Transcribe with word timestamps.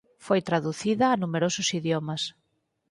Foi 0.25 0.39
traducida 0.49 1.05
a 1.09 1.19
numerosos 1.23 1.67
idiomas. 1.79 2.21